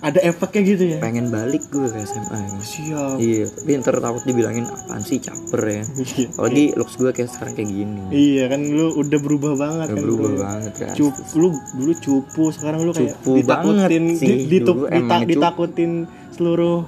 [0.00, 2.48] ada efeknya gitu ya pengen balik gue ke SMA ya.
[2.58, 6.26] siap iya tapi ntar takut dibilangin apaan sih caper ya Iya.
[6.30, 10.00] apalagi looks gue kayak sekarang kayak gini Iya kan lu udah berubah banget Udah kan
[10.02, 10.40] berubah bro.
[10.40, 14.86] banget kan Cupu lu dulu cupu sekarang lu kayak Cupu ditakutin sih, di- ditup- dulu
[14.86, 15.30] dita- emang cupu.
[15.30, 15.92] ditakutin
[16.32, 16.78] seluruh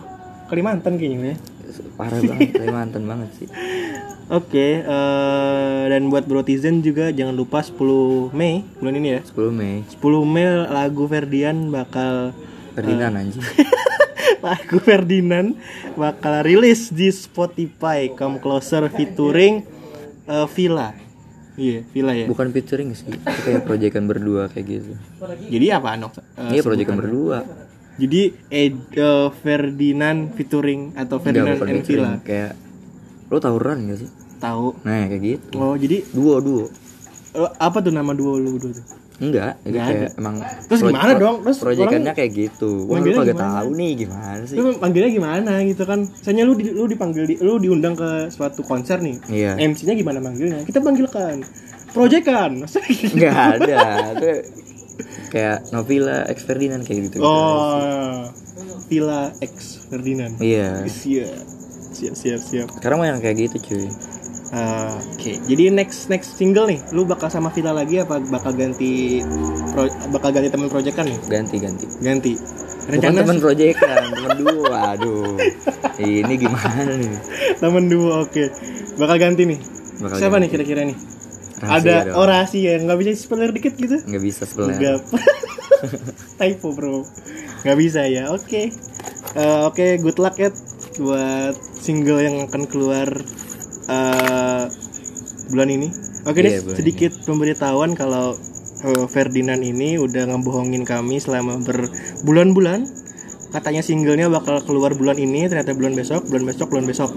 [0.46, 1.36] Kalimantan kayaknya ya.
[1.94, 3.48] parah banget Kalimantan banget sih
[4.30, 7.76] Oke, eh, dan buat Brotizen juga jangan lupa 10
[8.32, 9.20] Mei bulan ini ya.
[9.22, 12.32] 10 Mei 10 Mei lagu Ferdian bakal
[12.72, 13.44] Ferdinand anjing
[14.44, 15.54] lagu Ferdinand
[15.94, 19.62] bakal rilis di Spotify Come Closer featuring
[20.24, 20.90] eh, Villa.
[21.52, 22.24] Iya, Villa ya.
[22.24, 24.92] bukan featuring sih itu kayak proyekan berdua kayak gitu
[25.46, 26.12] Jadi apa Anok?
[26.16, 27.44] Eh, iya proyekan berdua
[27.94, 32.10] Jadi eh, eh, Ferdinand featuring atau enggak Ferdinand bukan and Villa.
[32.24, 32.52] kayak
[33.28, 34.80] lo tawuran gak sih Tahu.
[34.80, 36.64] nah kayak gitu Oh, jadi duo duo
[37.56, 38.84] apa tuh nama duo lu dua tuh?
[39.18, 41.36] Enggak itu kayak emang Terus gimana dong?
[41.42, 45.82] Terus proyekannya kayak gitu wah lu kagak tahu nih gimana sih Lu panggilnya gimana gitu
[45.82, 46.00] kan?
[46.02, 49.16] Misalnya lu di, lu dipanggil di, lu diundang ke suatu konser nih.
[49.28, 50.62] iya MC-nya gimana manggilnya?
[50.62, 51.44] Kita panggilkan
[51.88, 52.50] proyekan.
[52.60, 53.14] Masa gitu?
[53.14, 53.78] nggak ada
[54.14, 54.30] itu
[55.28, 58.28] kayak Novila X Ferdinand kayak gitu Oh,
[58.84, 60.36] Villa X Ferdinand.
[60.38, 61.32] iya Siap.
[61.92, 62.68] Siap siap siap.
[62.72, 63.86] sekarang mah yang kayak gitu cuy
[64.52, 69.24] Ah, Oke, jadi next next single nih, lu bakal sama Villa lagi apa bakal ganti
[69.72, 71.18] pro, bakal ganti teman proyekan nih?
[71.24, 72.32] ganti ganti Ganti.
[72.84, 74.92] Rencana teman proyekan, teman dua.
[74.92, 75.40] Aduh.
[75.94, 77.16] Ini gimana nih?
[77.56, 78.44] temen dua oke
[78.94, 79.60] bakal ganti nih
[79.98, 80.42] Bakal siapa ganti.
[80.42, 80.98] nih kira-kira nih
[81.56, 82.14] Rahasia ada dong.
[82.18, 84.68] orasi ya nggak bisa spoiler dikit gitu Nggak bisa sebelah.
[84.70, 84.98] Enggak.
[86.38, 87.06] typo bro
[87.62, 88.68] nggak bisa ya oke
[89.32, 90.52] Eh, oke good luck ya
[90.98, 93.08] buat single yang akan keluar
[93.88, 94.64] eh,
[95.50, 95.88] bulan ini
[96.26, 98.36] oke deh Iya, bulan sedikit pemberitahuan kalau
[98.84, 102.86] eh, Ferdinand ini udah ngebohongin kami selama berbulan-bulan
[103.52, 107.10] katanya singlenya bakal keluar bulan ini ternyata bulan besok bulan besok bulan besok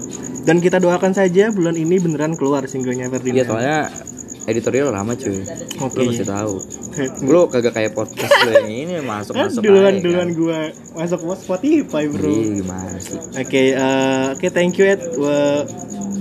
[0.44, 3.78] dan kita doakan saja bulan ini beneran keluar singlenya Iya Ferdinand soalnya
[4.46, 5.42] editorial lama cuy.
[5.82, 5.98] Oke.
[5.98, 6.54] Lu mesti tahu.
[7.34, 10.38] Lu kagak kayak podcast lu yang ini masuk masuk duluan aja, duluan kan.
[10.38, 10.58] gua
[10.96, 13.18] masuk Spotify bro Iya gimana sih?
[13.18, 15.02] Oke, eh, oke thank you Ed.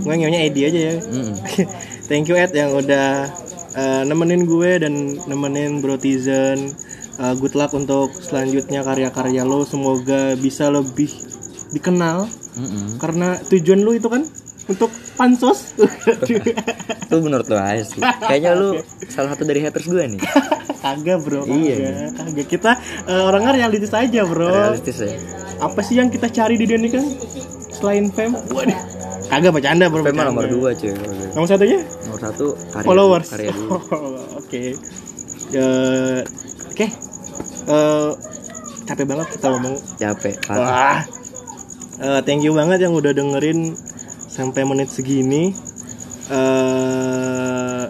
[0.05, 0.95] Gue nyonya Edi aja ya.
[1.01, 1.33] Mm-mm.
[2.09, 3.25] thank you Ed yang udah
[3.73, 4.93] eh, nemenin gue dan
[5.25, 6.77] nemenin Brotizen.
[7.15, 11.09] Eh, good luck untuk selanjutnya karya-karya lo semoga bisa lebih
[11.71, 13.01] dikenal Mm-mm.
[13.01, 14.21] karena tujuan lo itu kan
[14.65, 15.77] untuk pansos.
[17.05, 18.01] Itu menurut lu aja sih.
[18.01, 18.69] Kayaknya lu
[19.07, 20.21] salah satu dari haters gue nih.
[20.85, 22.09] kagak bro, Iya.
[22.13, 22.45] kagak.
[22.45, 22.71] Kita
[23.05, 24.49] eh, orangnya realistis aja bro.
[24.49, 25.13] Realistis ya.
[25.61, 27.05] Apa sih yang kita cari di dunia ini kan
[27.71, 28.35] selain fame?
[28.49, 28.94] Waduh.
[29.35, 29.99] Kagak bercanda bro.
[29.99, 30.31] Bercanda.
[30.31, 30.95] nomor dua cuy.
[30.95, 31.27] gue.
[31.35, 31.79] Nomor satunya?
[32.07, 33.27] Nomor satu karya followers.
[33.27, 33.75] Karya dulu.
[34.39, 34.63] Oke.
[35.51, 36.19] Eh,
[36.71, 36.87] Oke.
[37.67, 38.09] Eh,
[38.87, 39.75] capek banget kita ngomong.
[39.99, 40.35] Capek.
[40.47, 40.63] parah.
[40.63, 40.99] Wah.
[41.99, 43.75] Eh, thank you banget yang udah dengerin
[44.31, 45.51] sampai menit segini.
[46.31, 47.85] Eh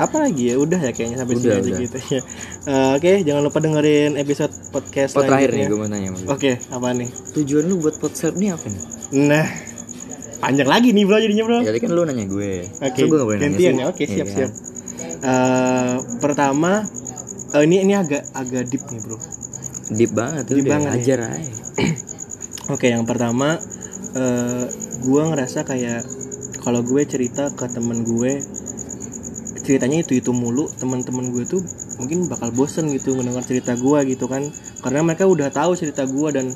[0.00, 0.56] apa lagi ya?
[0.56, 1.80] Udah ya kayaknya sampai sini Udah, aja udah.
[1.84, 2.20] gitu ya.
[2.68, 6.12] Eh, Oke, jangan lupa dengerin episode podcast Oh terakhir nih gue mau nanya.
[6.28, 7.08] Oke, apa nih?
[7.36, 8.82] Tujuan lu buat podcast ini apa nih?
[9.28, 9.69] Nah,
[10.40, 11.58] panjang lagi nih bro jadinya bro.
[11.60, 12.52] Jadi kan lu nanya gue.
[12.80, 13.84] Oke, Terus gue gak boleh nanya gantian ya.
[13.92, 14.36] Oke, Iya siap kan?
[14.36, 14.50] siap.
[15.20, 16.72] Eh, pertama,
[17.52, 19.16] eh, ini ini agak agak deep nih bro.
[19.92, 20.54] Deep banget tuh.
[20.56, 20.96] Deep banget ya.
[20.96, 21.52] Ajar aja.
[22.74, 23.60] Oke, yang pertama,
[24.16, 24.64] eh
[25.00, 26.02] gue ngerasa kayak
[26.60, 28.40] kalau gue cerita ke temen gue,
[29.60, 31.60] ceritanya itu itu mulu, teman-teman gue tuh
[31.96, 34.44] mungkin bakal bosen gitu mendengar cerita gue gitu kan,
[34.80, 36.52] karena mereka udah tahu cerita gue dan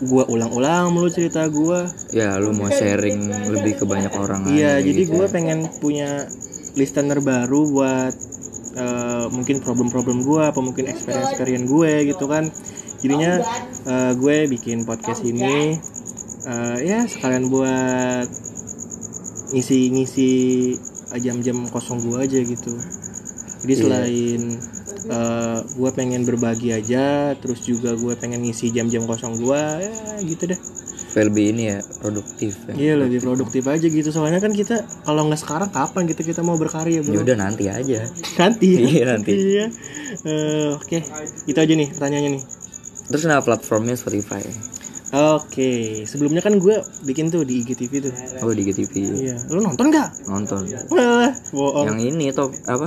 [0.00, 1.84] gue ulang-ulang mulu cerita gue.
[2.10, 3.20] Ya lu mau sharing
[3.52, 5.30] lebih ke banyak orang Iya, jadi gitu gue ya.
[5.30, 6.24] pengen punya
[6.72, 8.14] listener baru buat
[8.72, 12.48] eh, mungkin problem-problem gue, apa mungkin experience-experience gue gitu kan.
[13.00, 13.44] Jadinya
[13.86, 15.76] eh, gue bikin podcast ini
[16.42, 18.28] eh, ya sekalian buat
[19.50, 20.30] ngisi-ngisi
[21.18, 22.72] jam-jam kosong gue aja gitu.
[23.60, 23.82] Jadi Iya.
[23.82, 24.42] selain
[25.02, 30.44] eh, gue pengen berbagi aja, terus juga gue pengen ngisi jam-jam kosong gue, ya gitu
[30.46, 30.60] deh.
[31.10, 32.72] lebih ini ya produktif ya.
[32.72, 36.54] Iya lebih produktif aja gitu soalnya kan kita kalau nggak sekarang kapan gitu kita mau
[36.54, 38.06] berkarya Ya bro udah nanti aja.
[38.36, 38.80] nanti ya?
[38.86, 39.32] Iya, nanti.
[39.34, 39.66] iya
[40.22, 40.98] Eh, oke
[41.46, 42.42] itu aja nih pertanyaannya nih
[43.10, 44.38] Terus kenapa platformnya Spotify?
[45.10, 45.70] oke
[46.06, 50.30] sebelumnya kan gue bikin tuh di IGTV tuh Oh di GTV iya lu nonton nggak
[50.30, 50.62] nonton.
[50.86, 52.86] wah bohong Yang ini top apa?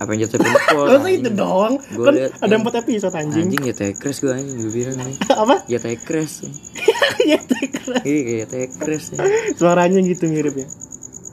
[0.00, 0.88] Apa yang jatuh Sevenfold?
[0.96, 4.56] Masa itu doang Gua kan liat ada empat episode anjing, Anjing ya tekres gue anjing
[4.58, 5.16] gue bilang nih.
[5.42, 6.32] apa Ya tekres.
[7.30, 8.00] ya keren.
[8.00, 9.18] Iya kayak tekres ya.
[9.54, 10.68] suaranya gitu mirip ya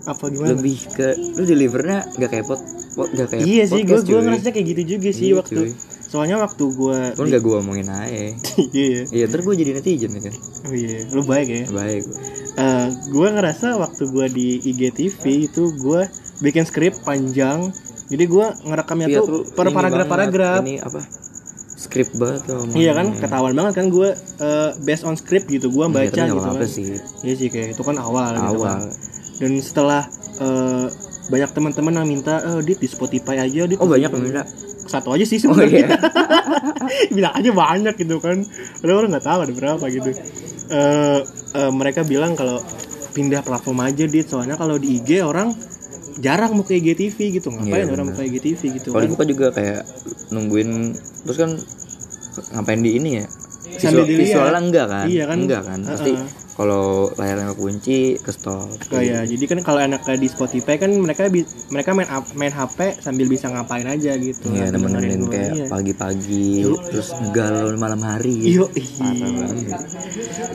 [0.03, 2.59] apa gimana Lebih ke lu delivernya gak kayak pot,
[2.93, 5.71] pot gak kayak iya sih gue gue ngerasa kayak gitu juga sih Iya, waktu cuy.
[6.01, 8.31] soalnya waktu gue Cuman gak gue omongin aja.
[8.71, 10.35] iya Iya ntar gue jadi netizen ya kan.
[10.63, 12.03] oh iya lu baik ya Baik.
[12.55, 16.01] Eh, gue ngerasa waktu gue di IGTV itu gue
[16.39, 17.75] bikin skrip panjang
[18.07, 20.99] jadi gue ngerekamnya Iya, tuh per ini paragraf-paragraf banget, Ini apa?
[21.77, 22.65] Skrip banget loh.
[22.73, 26.25] iya kan ketahuan banget kan gue eh, based on script gitu gue baca Iya, tapi
[26.25, 26.85] gitu nggak apa-apa kan sih.
[27.21, 28.79] iya sih kayak itu kan awal, gitu kan.
[28.79, 28.79] Awal.
[29.37, 30.01] dan setelah
[30.37, 30.85] eh,
[31.27, 34.43] banyak teman-teman yang minta eh dit di Spotify aja dit Oh banyak yang minta.
[34.83, 35.97] satu aja sih Oh sebenarnya iya.
[37.13, 38.41] bilang aja banyak gitu kan
[38.77, 40.11] ada orang nggak tahu ada berapa gitu
[40.67, 41.19] Eh,
[41.53, 42.59] eh, mereka bilang kalau
[43.09, 45.55] pindah platform aja dit soalnya kalau di IG orang
[46.17, 47.47] jarang mau ke IGTV gitu.
[47.53, 48.89] Ngapain Iya, orang mau ke IGTV gitu?
[48.93, 49.81] Kalau kan dibuka juga kayak
[50.33, 51.51] nungguin terus kan
[52.53, 53.25] ngapain di ini ya?
[53.73, 54.23] Sambil Visual, dilihat.
[54.25, 55.05] visualnya enggak kan?
[55.05, 55.37] Iya kan?
[55.37, 55.79] Enggak kan?
[55.83, 56.29] Pasti Heeh.
[56.53, 58.65] kalau layarnya kunci ke stop.
[58.89, 61.29] Oh ya, jadi kan kalau enaknya di Spotify kan mereka
[61.69, 64.49] mereka main main HP sambil bisa ngapain aja gitu.
[64.49, 65.65] Iya, nemenin kayak Iya.
[65.67, 66.81] pagi-pagi Yuk.
[66.87, 68.33] terus galau malam hari.
[68.49, 68.65] Ih.
[68.97, 69.77] banget.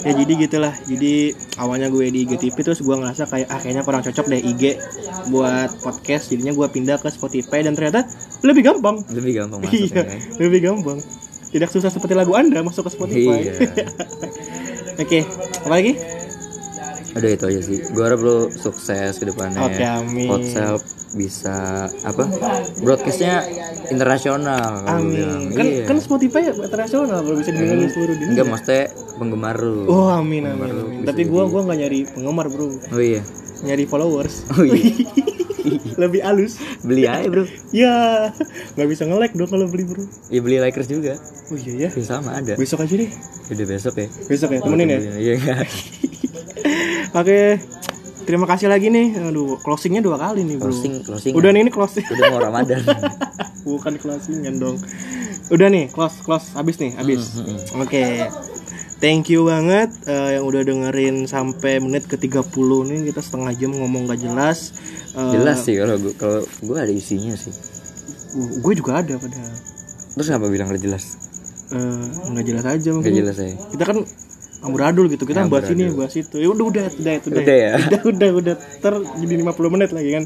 [0.03, 0.75] ya jadi gitulah.
[0.83, 1.15] Jadi
[1.57, 4.63] awalnya gue di IGTV terus gue ngerasa kayak ah kayaknya kurang cocok deh IG
[5.29, 6.29] buat podcast.
[6.29, 8.11] Jadinya gue pindah ke Spotify dan ternyata
[8.43, 9.07] lebih gampang.
[9.09, 10.19] Lebih gampang masuknya Iya, kan.
[10.41, 10.99] lebih gampang.
[11.53, 13.39] Tidak susah seperti lagu Anda masuk ke Spotify.
[13.45, 13.53] Iya.
[15.03, 15.21] Oke,
[15.63, 15.93] apa lagi?
[17.13, 17.79] Udah itu aja sih.
[17.93, 19.61] Gue harap lo sukses ke depannya.
[19.69, 20.29] Oke, amin.
[20.33, 20.81] Hotsel
[21.13, 22.25] bisa apa?
[22.81, 23.45] Broadcastnya
[23.93, 24.89] internasional.
[24.89, 25.53] Amin.
[25.53, 25.85] Kan Iya.
[25.85, 28.33] kan Spotify internasional kalau bisa didengar di seluruh dunia.
[28.33, 28.85] Enggak maksudnya
[29.21, 29.85] penggemar lu.
[29.93, 30.73] Oh amin amin.
[30.73, 31.05] amin.
[31.05, 33.21] Tapi gua gua nggak nyari penggemar bro, Oh iya.
[33.63, 34.45] Nyari followers.
[34.55, 35.07] Oh iya.
[36.03, 36.59] Lebih halus.
[36.83, 37.47] beli aja, Bro.
[37.71, 38.29] Ya
[38.75, 40.03] nggak bisa nge-like dong kalau beli bro.
[40.27, 41.15] Ya beli likers juga.
[41.53, 41.91] Oh iya ya.
[41.95, 42.59] Ya sama ada.
[42.59, 43.11] Besok aja deh.
[43.53, 44.07] Udah besok ya.
[44.27, 44.99] Besok ya temenin ya.
[45.15, 45.35] Iya.
[47.21, 47.63] Oke.
[48.23, 49.19] Terima kasih lagi nih.
[49.19, 50.71] Aduh, closingnya dua kali nih bro.
[50.71, 51.35] Closing, closing.
[51.35, 52.07] Udah nih ini closing.
[52.07, 52.83] Udah mau Ramadan.
[53.67, 54.79] Bukan closingan dong.
[55.51, 57.39] Udah nih, close close habis nih, habis.
[57.39, 58.27] Hmm, Oke.
[59.03, 62.47] Thank you banget eh, yang udah dengerin sampai menit ke 30
[62.87, 64.71] nih kita setengah jam ngomong gak jelas.
[65.13, 67.51] Eh, Jelas sih kalau gua kalau gua ada isinya sih.
[68.33, 69.53] gue juga ada padahal.
[70.15, 71.19] Terus kenapa bilang gak jelas?
[71.69, 73.13] Eh, nggak jelas aja Gak mungkin.
[73.13, 73.51] jelas ya.
[73.75, 73.99] Kita kan
[74.63, 75.27] amburadul gitu.
[75.27, 76.39] Kita bahas ini, bahas itu.
[76.39, 77.73] Ya udah udah udah itu Udah ya?
[77.83, 80.25] Udah udah udah ter jadi 50 menit lagi kan.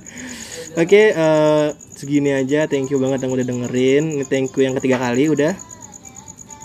[0.76, 2.68] Oke, eh, segini aja.
[2.68, 4.20] Thank you banget yang udah dengerin.
[4.20, 5.56] Ini thank you yang ketiga kali udah.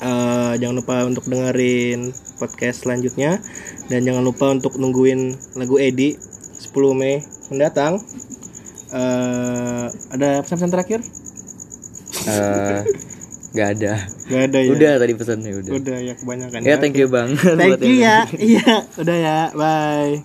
[0.02, 2.10] Eh, jangan lupa untuk dengerin
[2.42, 3.38] podcast selanjutnya
[3.86, 7.22] dan jangan lupa untuk nungguin lagu Edi 10 Mei
[7.54, 8.02] mendatang.
[8.90, 11.00] Eh, ada pesan-pesan terakhir?
[12.26, 12.82] Eh,
[13.52, 13.94] Gak ada.
[14.32, 14.72] Gak ada ya.
[14.72, 15.72] Udah tadi pesannya udah.
[15.76, 16.60] Udah ya kebanyakan.
[16.64, 18.24] Ya thank you buat Thank you ya.
[18.32, 19.40] Iya, udah ya.
[19.54, 20.24] Bye.